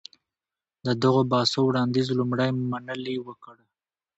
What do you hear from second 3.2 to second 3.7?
وکړ.